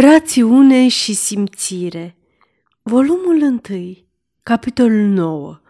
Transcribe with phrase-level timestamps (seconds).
[0.00, 2.16] Rațiune și simțire
[2.82, 3.96] Volumul 1
[4.42, 5.60] Capitolul 9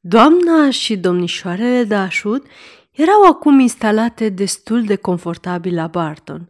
[0.00, 2.46] Doamna și domnișoarele de așut
[2.90, 6.48] erau acum instalate destul de confortabil la Barton.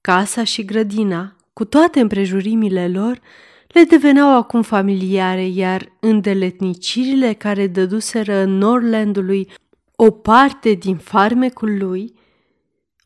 [0.00, 3.20] Casa și grădina, cu toate împrejurimile lor,
[3.68, 9.50] le deveneau acum familiare, iar îndeletnicirile care dăduseră Norlandului
[9.96, 12.14] o parte din farmecul lui,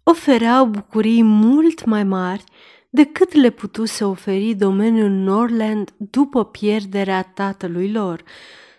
[0.02, 2.45] ofereau bucurii mult mai mari
[2.95, 8.22] decât le putuse oferi domeniul Norland după pierderea tatălui lor.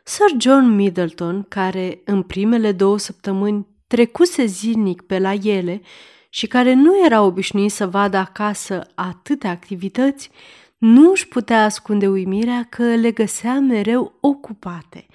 [0.04, 5.82] Sir John Middleton, care în primele două săptămâni trecuse zilnic pe la ele
[6.30, 10.30] și care nu era obișnuit să vadă acasă atâtea activități,
[10.78, 15.06] nu își putea ascunde uimirea că le găsea mereu ocupate.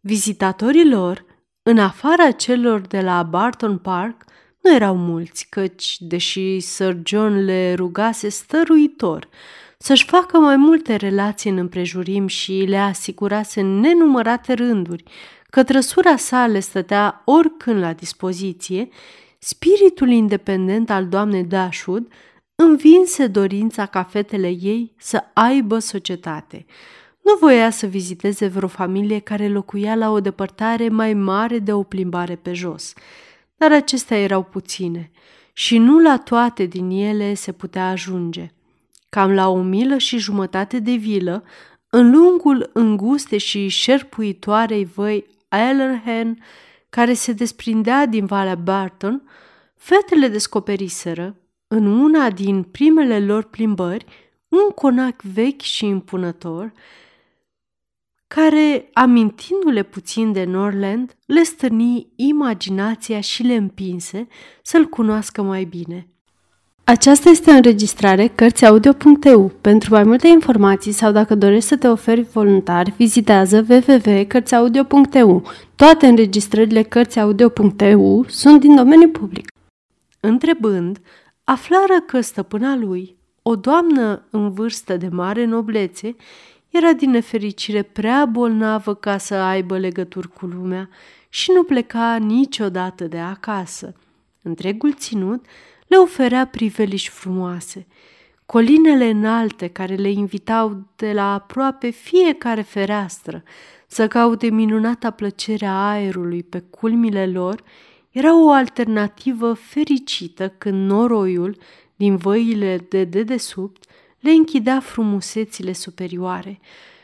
[0.00, 1.24] Vizitatorii lor,
[1.62, 4.24] în afara celor de la Barton Park,
[4.60, 9.28] nu erau mulți, căci, deși Sir John le rugase stăruitor
[9.78, 15.02] să-și facă mai multe relații în împrejurim și le asigurase în nenumărate rânduri
[15.50, 18.88] că trăsura sa le stătea oricând la dispoziție,
[19.38, 22.12] spiritul independent al doamnei Dashwood
[22.54, 26.66] învinse dorința ca fetele ei să aibă societate.
[27.22, 31.82] Nu voia să viziteze vreo familie care locuia la o depărtare mai mare de o
[31.82, 32.92] plimbare pe jos–
[33.58, 35.10] dar acestea erau puține
[35.52, 38.52] și nu la toate din ele se putea ajunge.
[39.08, 41.44] Cam la o milă și jumătate de vilă,
[41.90, 46.38] în lungul înguste și șerpuitoarei văi Allerhen,
[46.90, 49.22] care se desprindea din Valea Barton,
[49.76, 51.36] fetele descoperiseră,
[51.68, 54.04] în una din primele lor plimbări,
[54.48, 56.72] un conac vechi și impunător,
[58.28, 64.26] care, amintindu-le puțin de Norland, le stârni imaginația și le împinse
[64.62, 66.08] să-l cunoască mai bine.
[66.84, 69.52] Aceasta este o înregistrare Cărțiaudio.eu.
[69.60, 75.42] Pentru mai multe informații sau dacă dorești să te oferi voluntar, vizitează www.cărțiaudio.eu.
[75.76, 79.52] Toate înregistrările Cărțiaudio.eu sunt din domeniu public.
[80.20, 80.98] Întrebând,
[81.44, 86.16] aflară că stăpâna lui, o doamnă în vârstă de mare noblețe,
[86.70, 90.88] era din nefericire prea bolnavă ca să aibă legături cu lumea
[91.28, 93.94] și nu pleca niciodată de acasă.
[94.42, 95.44] Întregul ținut
[95.86, 97.86] le oferea priveliști frumoase.
[98.46, 103.42] Colinele înalte care le invitau de la aproape fiecare fereastră
[103.86, 107.62] să caute minunata plăcere a aerului pe culmile lor,
[108.10, 111.56] era o alternativă fericită când noroiul
[111.96, 113.84] din văile de dedesubt
[114.20, 116.60] le închidea frumusețile superioare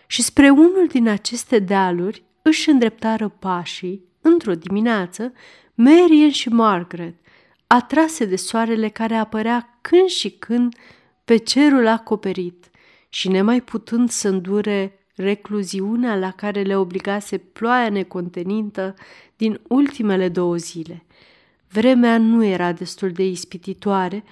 [0.07, 5.33] și spre unul din aceste dealuri își îndreptară pașii, într-o dimineață,
[5.75, 7.15] Marian și Margaret,
[7.67, 10.75] atrase de soarele care apărea când și când
[11.25, 12.71] pe cerul acoperit
[13.09, 18.95] și nemai putând să îndure recluziunea la care le obligase ploaia necontenintă
[19.37, 21.05] din ultimele două zile.
[21.69, 24.25] Vremea nu era destul de ispititoare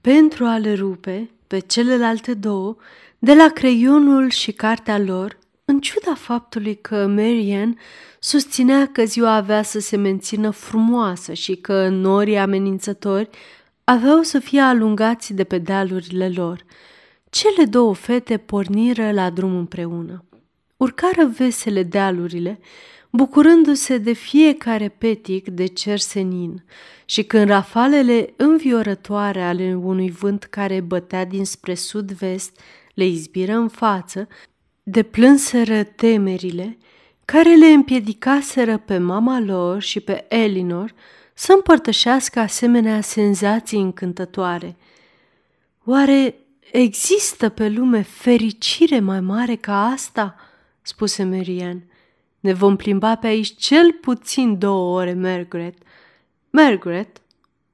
[0.00, 2.76] pentru a le rupe pe celelalte două
[3.18, 7.78] de la creionul și cartea lor, în ciuda faptului că Marian
[8.18, 13.28] susținea că ziua avea să se mențină frumoasă și că norii amenințători
[13.84, 16.64] aveau să fie alungați de pe dealurile lor.
[17.30, 20.24] Cele două fete porniră la drum împreună.
[20.76, 22.58] Urcară vesele dealurile,
[23.14, 26.64] bucurându-se de fiecare petic de cer senin
[27.04, 32.60] și când rafalele înviorătoare ale unui vânt care bătea dinspre sud-vest
[32.94, 34.28] le izbiră în față,
[34.82, 36.78] deplânseră temerile
[37.24, 40.94] care le împiedicaseră pe mama lor și pe Elinor
[41.34, 44.76] să împărtășească asemenea senzații încântătoare.
[45.84, 46.34] Oare
[46.72, 50.36] există pe lume fericire mai mare ca asta?"
[50.82, 51.91] spuse Marian.
[52.42, 55.78] Ne vom plimba pe aici cel puțin două ore, Margaret.
[56.50, 57.20] Margaret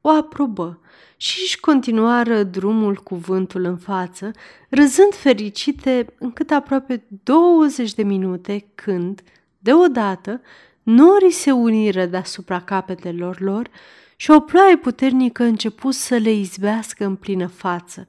[0.00, 0.80] o aprobă
[1.16, 4.30] și își continuară drumul cu vântul în față,
[4.68, 9.22] râzând fericite încât aproape 20 de minute când,
[9.58, 10.40] deodată,
[10.82, 13.68] norii se uniră deasupra capetelor lor
[14.16, 18.08] și o ploaie puternică început să le izbească în plină față.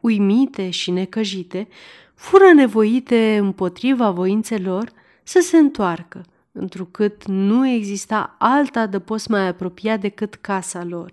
[0.00, 1.68] Uimite și necăjite,
[2.14, 4.92] fură nevoite împotriva voințelor
[5.28, 11.10] să se întoarcă, întrucât nu exista alt adăpost mai apropiat decât casa lor.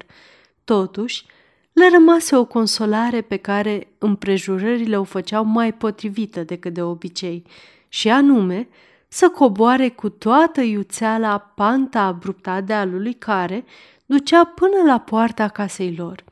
[0.64, 1.26] Totuși,
[1.72, 7.44] le rămase o consolare pe care împrejurările o făceau mai potrivită decât de obicei,
[7.88, 8.68] și anume
[9.08, 13.66] să coboare cu toată iuțeala panta abruptă a dealului care
[14.06, 16.24] ducea până la poarta casei lor.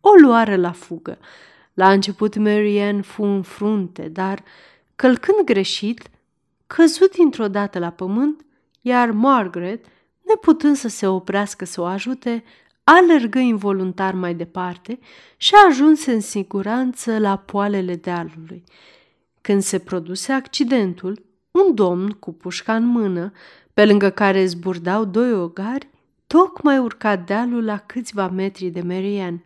[0.00, 1.18] O luară la fugă,
[1.72, 4.42] La început Marianne fu în frunte, dar,
[4.96, 6.08] călcând greșit,
[6.66, 8.46] căzut dintr-o dată la pământ,
[8.80, 9.84] iar Margaret,
[10.22, 12.44] neputând să se oprească să o ajute,
[12.84, 14.98] alergă involuntar mai departe
[15.36, 18.64] și a ajuns în siguranță la poalele dealului.
[19.40, 23.32] Când se produse accidentul, un domn cu pușca în mână,
[23.74, 25.88] pe lângă care zburdau doi ogari,
[26.26, 29.42] tocmai urca dealul la câțiva metri de Marianne.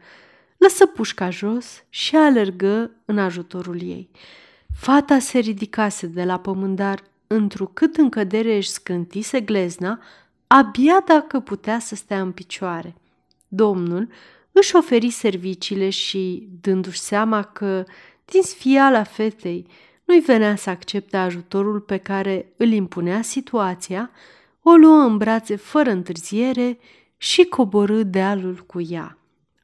[0.57, 4.11] Lăsă pușca jos și alergă în ajutorul ei.
[4.81, 10.01] Fata se ridicase de la pământ, dar, întrucât în cădere își scântise glezna,
[10.47, 12.95] abia dacă putea să stea în picioare.
[13.49, 14.09] Domnul
[14.53, 17.85] își oferi serviciile și, dându-și seama că,
[18.25, 19.67] din sfiala fetei,
[20.05, 24.11] nu-i venea să accepte ajutorul pe care îl impunea situația,
[24.63, 26.79] o luă în brațe fără întârziere
[27.17, 29.19] și coborâ dealul cu ea.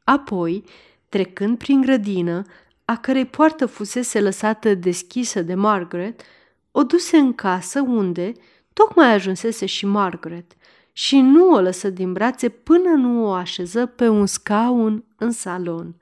[0.04, 0.64] Apoi,
[1.08, 2.42] trecând prin grădină,
[2.84, 6.22] a cărei poartă fusese lăsată deschisă de Margaret,
[6.70, 8.32] o duse în casă unde
[8.72, 10.56] tocmai ajunsese și Margaret
[10.92, 15.96] și nu o lăsă din brațe până nu o așeză pe un scaun în salon.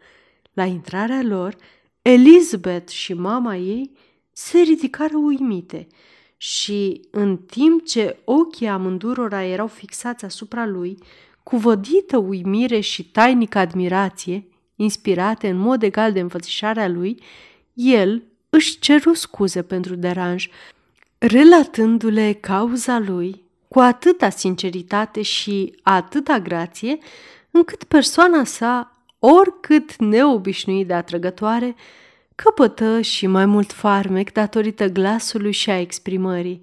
[0.52, 1.56] La intrarea lor,
[2.02, 3.90] Elizabeth și mama ei
[4.32, 5.86] se ridicară uimite
[6.36, 10.98] și, în timp ce ochii amândurora erau fixați asupra lui,
[11.42, 14.46] cu vădită uimire și tainică admirație,
[14.76, 17.22] inspirate în mod egal de înfățișarea lui,
[17.72, 20.48] el își ceru scuze pentru deranj,
[21.18, 26.98] relatându-le cauza lui cu atâta sinceritate și atâta grație,
[27.50, 31.74] încât persoana sa, oricât neobișnuit de atrăgătoare,
[32.34, 36.60] căpătă și mai mult farmec datorită glasului și a exprimării.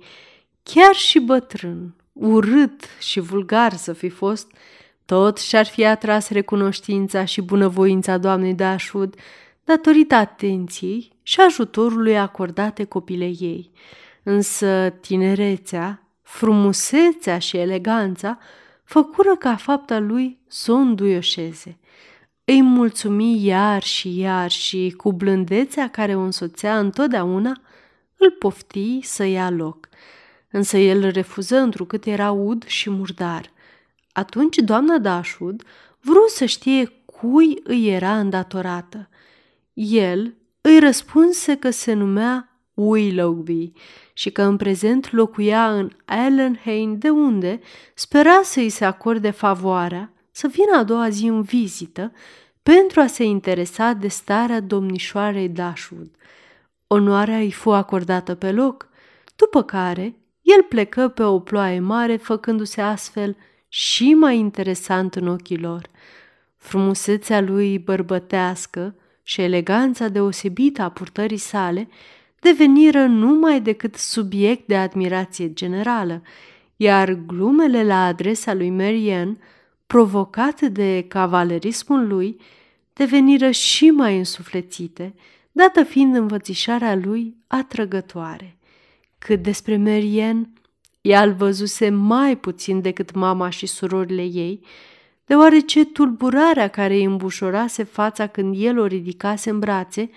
[0.63, 4.51] Chiar și bătrân, urât și vulgar să fi fost,
[5.09, 9.15] tot și-ar fi atras recunoștința și bunăvoința doamnei Dashwood
[9.63, 13.71] datorită atenției și ajutorului acordate copilei ei.
[14.23, 18.39] Însă tinerețea, frumusețea și eleganța
[18.83, 21.77] făcură ca fapta lui să o înduioșeze.
[22.43, 27.61] Îi mulțumi iar și iar și, cu blândețea care o însoțea întotdeauna,
[28.17, 29.89] îl pofti să ia loc.
[30.51, 33.51] Însă el refuză întrucât era ud și murdar.
[34.11, 35.63] Atunci doamna Dashwood
[35.99, 39.09] vrut să știe cui îi era îndatorată.
[39.73, 43.71] El îi răspunse că se numea Willoughby
[44.13, 47.59] și că în prezent locuia în Allenhain, de unde
[47.93, 52.11] spera să îi se acorde favoarea să vină a doua zi în vizită
[52.63, 56.09] pentru a se interesa de starea domnișoarei Dashwood.
[56.87, 58.89] Onoarea îi fu acordată pe loc,
[59.35, 63.35] după care el plecă pe o ploaie mare, făcându-se astfel
[63.69, 65.89] și mai interesant în ochii lor.
[66.57, 71.87] Frumusețea lui bărbătească și eleganța deosebită a purtării sale
[72.39, 76.21] deveniră numai decât subiect de admirație generală,
[76.75, 79.37] iar glumele la adresa lui Marianne,
[79.87, 82.37] provocate de cavalerismul lui,
[82.93, 85.13] deveniră și mai însuflețite,
[85.51, 88.57] dată fiind învățișarea lui atrăgătoare.
[89.17, 90.49] Cât despre Marianne,
[91.01, 94.65] ea îl văzuse mai puțin decât mama și surorile ei,
[95.25, 100.09] deoarece tulburarea care îi îmbușorase fața când el o ridicase în brațe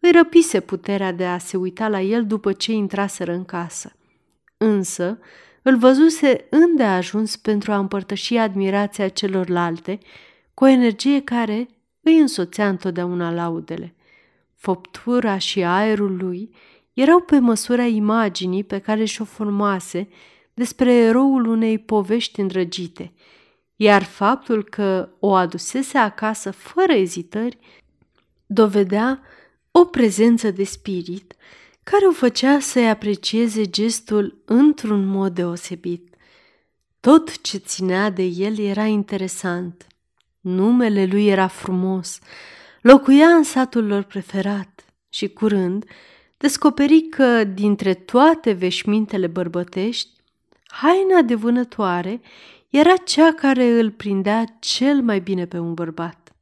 [0.00, 3.92] îi răpise puterea de a se uita la el după ce intraseră în casă.
[4.56, 5.18] Însă,
[5.62, 9.98] îl văzuse îndeajuns pentru a împărtăși admirația celorlalte
[10.54, 11.68] cu o energie care
[12.00, 13.94] îi însoțea întotdeauna laudele.
[14.54, 16.50] Foptura și aerul lui
[17.00, 20.08] erau pe măsura imaginii pe care și-o formase
[20.54, 23.12] despre eroul unei povești îndrăgite,
[23.76, 27.58] iar faptul că o adusese acasă fără ezitări
[28.46, 29.22] dovedea
[29.70, 31.34] o prezență de spirit
[31.82, 36.14] care o făcea să-i aprecieze gestul într-un mod deosebit.
[37.00, 39.86] Tot ce ținea de el era interesant.
[40.40, 42.18] Numele lui era frumos,
[42.80, 45.84] locuia în satul lor preferat și curând
[46.38, 50.10] descoperi că, dintre toate veșmintele bărbătești,
[50.66, 52.20] haina de vânătoare
[52.68, 56.32] era cea care îl prindea cel mai bine pe un bărbat.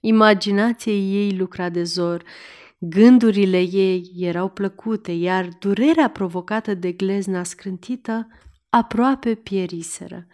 [0.00, 2.22] Imaginația ei lucra de zor,
[2.78, 8.28] Gândurile ei erau plăcute, iar durerea provocată de glezna scrântită
[8.70, 10.26] aproape pieriseră.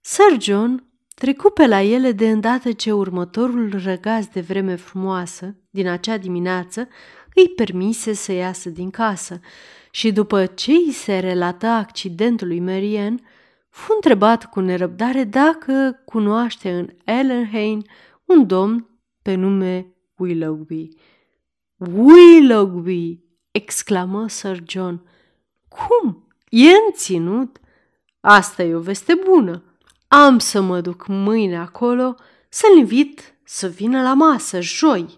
[0.00, 5.88] Sir John trecu pe la ele de îndată ce următorul răgaz de vreme frumoasă din
[5.88, 6.88] acea dimineață
[7.36, 9.40] îi permise să iasă din casă
[9.90, 13.20] și după ce îi se relată accidentul lui Marianne,
[13.68, 17.86] fu întrebat cu nerăbdare dacă cunoaște în Ellenhain
[18.24, 18.86] un domn
[19.22, 20.88] pe nume Willoughby.
[21.76, 23.20] Willoughby!
[23.50, 25.02] exclamă Sir John.
[25.68, 26.28] Cum?
[26.48, 27.60] E înținut?
[28.20, 29.62] Asta e o veste bună.
[30.08, 32.14] Am să mă duc mâine acolo
[32.48, 35.14] să-l invit să vină la masă, joi.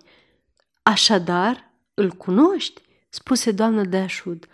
[0.82, 1.67] Așadar,
[1.98, 2.82] îl cunoști?
[3.08, 4.48] spuse doamna Dashwood.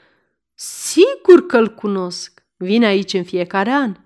[0.54, 2.42] Sigur că îl cunosc.
[2.56, 3.96] Vine aici în fiecare an.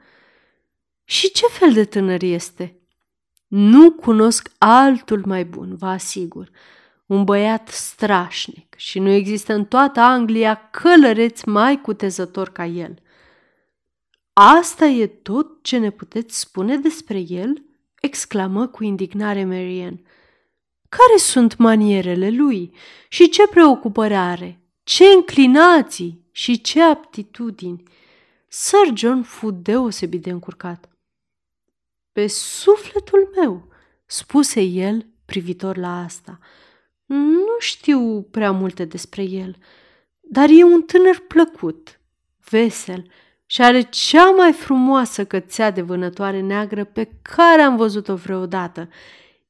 [1.05, 2.81] Și ce fel de tânăr este?
[3.47, 6.51] Nu cunosc altul mai bun, vă asigur.
[7.07, 13.03] Un băiat strașnic și nu există în toată Anglia călăreț mai cutezător ca el.
[14.33, 17.63] Asta e tot ce ne puteți spune despre el?
[18.01, 20.01] exclamă cu indignare Marian.
[20.89, 22.75] Care sunt manierele lui
[23.09, 24.61] și ce preocupări are?
[24.83, 27.83] Ce înclinații și ce aptitudini?
[28.49, 30.89] Sir John fu deosebit de încurcat.
[32.13, 33.69] Pe sufletul meu,
[34.07, 36.39] spuse el privitor la asta.
[37.07, 39.57] Nu știu prea multe despre el,
[40.21, 42.01] dar e un tânăr plăcut,
[42.51, 43.11] vesel
[43.47, 48.89] și are cea mai frumoasă cățea de vânătoare neagră pe care am văzut-o vreodată.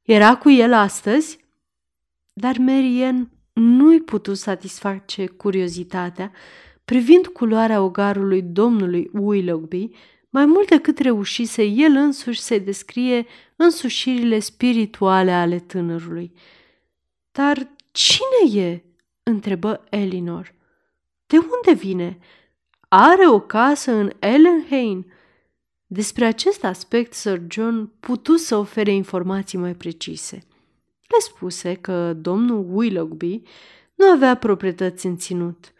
[0.08, 1.38] Era cu el astăzi?
[2.32, 6.32] Dar Marian nu-i putu satisface curiozitatea
[6.84, 9.90] privind culoarea ogarului domnului Willoughby,
[10.30, 16.32] mai mult decât reușise el însuși să descrie însușirile spirituale ale tânărului.
[17.32, 18.82] Dar cine e?"
[19.22, 20.54] întrebă Elinor.
[21.26, 22.18] De unde vine?
[22.88, 25.12] Are o casă în Ellenhain?"
[25.90, 30.36] Despre acest aspect Sir John putu să ofere informații mai precise.
[31.00, 33.42] Le spuse că domnul Willoughby
[33.94, 35.72] nu avea proprietăți în ținut,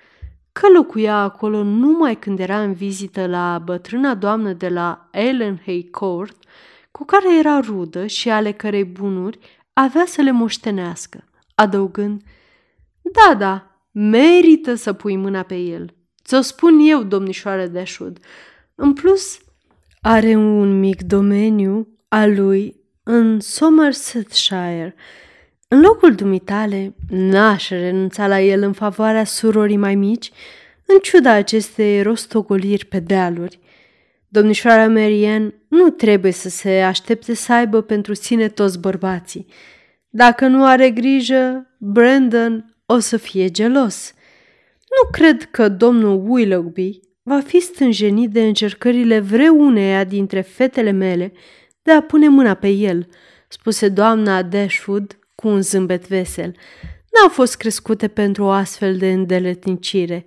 [0.52, 6.36] că locuia acolo numai când era în vizită la bătrâna doamnă de la Ellenhay Court,
[6.90, 9.38] cu care era rudă și ale cărei bunuri
[9.72, 11.24] avea să le moștenească,
[11.54, 12.22] adăugând,
[13.00, 15.94] Da, da, merită să pui mâna pe el.
[16.24, 18.18] Ți-o spun eu, domnișoară Dashwood.
[18.74, 19.38] În plus,
[20.10, 24.94] are un mic domeniu al lui în Somersetshire.
[25.68, 30.30] În locul dumitale, n-aș renunța la el în favoarea surorii mai mici,
[30.86, 33.58] în ciuda acestei rostogoliri pe dealuri.
[34.28, 39.46] Domnișoara Marian nu trebuie să se aștepte să aibă pentru sine toți bărbații.
[40.08, 44.12] Dacă nu are grijă, Brandon o să fie gelos.
[44.78, 51.32] Nu cred că domnul Willoughby va fi stânjenit de încercările vreuneia dintre fetele mele
[51.82, 53.08] de a pune mâna pe el,
[53.48, 56.54] spuse doamna Dashwood cu un zâmbet vesel.
[57.12, 60.26] N-au fost crescute pentru o astfel de îndeletnicire.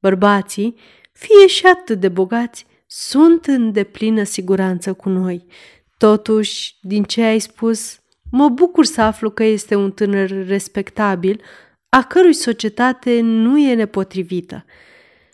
[0.00, 0.74] Bărbații,
[1.12, 5.46] fie și atât de bogați, sunt în deplină siguranță cu noi.
[5.98, 11.40] Totuși, din ce ai spus, mă bucur să aflu că este un tânăr respectabil,
[11.88, 14.64] a cărui societate nu e nepotrivită.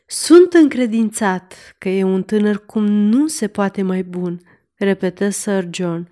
[0.06, 4.40] Sunt încredințat că e un tânăr cum nu se poate mai bun,
[4.74, 6.08] repetă Sir John.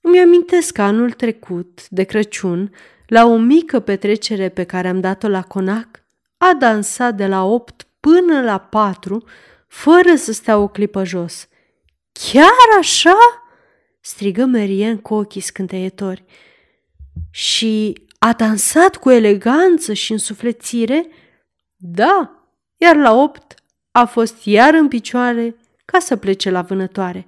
[0.00, 2.72] Îmi amintesc că anul trecut, de Crăciun,
[3.06, 5.88] la o mică petrecere pe care am dat-o la Conac,
[6.36, 9.24] a dansat de la opt până la patru,
[9.66, 11.48] fără să stea o clipă jos.
[12.12, 13.16] Chiar așa?
[14.00, 16.24] strigă Merien cu ochii scânteietori.
[17.30, 21.06] Și a dansat cu eleganță și însuflețire?
[21.76, 22.41] Da,
[22.82, 23.54] iar la opt
[23.90, 27.26] a fost iar în picioare ca să plece la vânătoare.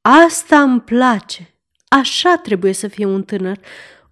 [0.00, 1.50] Asta îmi place.
[1.88, 3.58] Așa trebuie să fie un tânăr,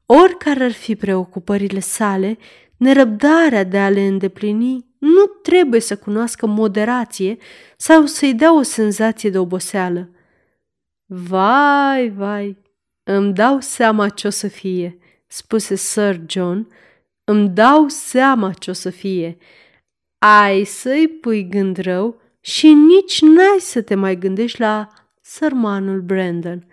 [0.06, 2.38] oricare ar fi preocupările sale,
[2.76, 7.36] nerăbdarea de a le îndeplini nu trebuie să cunoască moderație
[7.76, 10.10] sau să-i dea o senzație de oboseală.
[11.06, 12.56] Vai, vai,
[13.02, 16.68] îmi dau seama ce o să fie, spuse Sir John,
[17.24, 19.36] îmi dau seama ce o să fie.
[20.18, 24.88] Ai să-i pui gând rău și nici n-ai să te mai gândești la
[25.20, 26.66] sărmanul Brandon.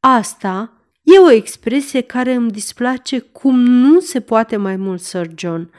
[0.00, 0.72] Asta
[1.02, 5.70] e o expresie care îmi displace cum nu se poate mai mult, Sir John,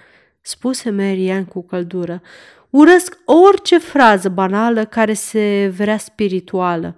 [0.42, 2.22] spuse Marian cu căldură.
[2.70, 6.96] Urăsc orice frază banală care se vrea spirituală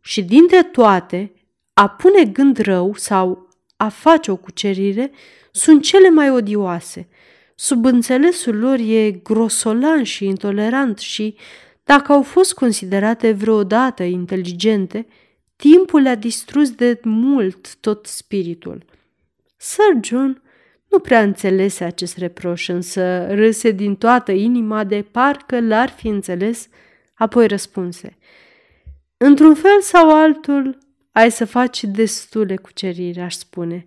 [0.00, 1.32] și dintre toate,
[1.72, 5.10] a pune gând rău sau a face o cucerire
[5.52, 7.08] sunt cele mai odioase.
[7.60, 11.36] Sub înțelesul lor e grosolan și intolerant și,
[11.84, 15.06] dacă au fost considerate vreodată inteligente,
[15.56, 18.84] timpul le-a distrus de mult tot spiritul.
[19.56, 20.42] Sir John
[20.88, 26.68] nu prea înțelese acest reproș, însă râse din toată inima de parcă l-ar fi înțeles,
[27.14, 28.16] apoi răspunse.
[29.16, 30.78] Într-un fel sau altul,
[31.12, 33.86] ai să faci destule cuceriri, aș spune.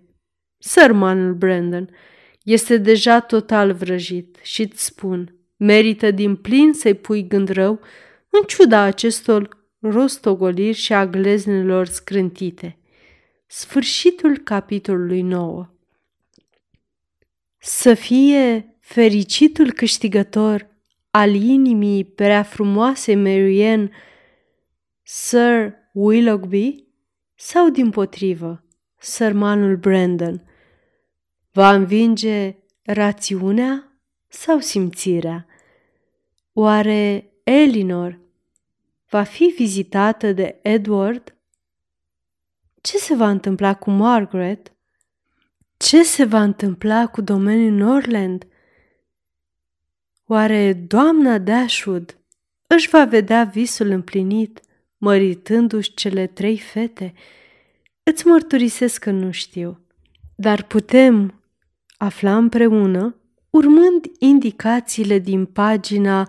[0.58, 1.88] Sărmanul Brandon
[2.44, 7.80] este deja total vrăjit și îți spun, merită din plin să-i pui gând rău
[8.28, 9.48] în ciuda acestor
[9.80, 12.78] rostogoliri și a gleznelor scrântite.
[13.46, 15.68] Sfârșitul capitolului 9
[17.58, 20.70] Să fie fericitul câștigător
[21.10, 23.90] al inimii prea frumoase Marianne,
[25.02, 26.84] Sir Willoughby,
[27.34, 28.64] sau din potrivă,
[28.98, 30.42] sărmanul Brandon,
[31.52, 35.46] va învinge rațiunea sau simțirea?
[36.52, 38.18] Oare Elinor
[39.08, 41.34] va fi vizitată de Edward?
[42.80, 44.72] Ce se va întâmpla cu Margaret?
[45.76, 48.46] Ce se va întâmpla cu domeniul Norland?
[50.26, 52.16] Oare doamna Dashwood
[52.66, 54.60] își va vedea visul împlinit,
[54.96, 57.14] măritându-și cele trei fete?
[58.02, 59.80] Îți mărturisesc că nu știu,
[60.34, 61.41] dar putem
[62.02, 63.16] afla împreună,
[63.50, 66.28] urmând indicațiile din pagina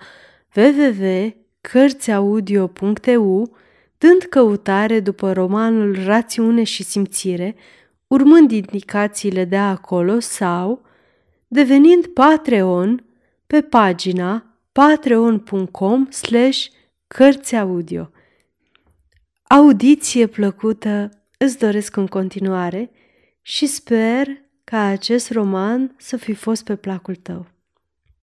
[0.55, 3.55] www.cărțiaudio.eu,
[3.97, 7.55] dând căutare după romanul Rațiune și simțire,
[8.07, 10.81] urmând indicațiile de acolo sau
[11.47, 13.05] devenind Patreon
[13.47, 16.65] pe pagina patreon.com slash
[17.07, 18.11] cărțiaudio.
[19.43, 22.91] Audiție plăcută îți doresc în continuare
[23.41, 24.42] și sper
[24.73, 27.45] ca acest roman să fi fost pe placul tău.